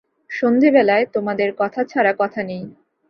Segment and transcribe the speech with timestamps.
[0.31, 2.63] সন্ধেবেলায় তোমাদের কথা ছাড়া কথা নেই।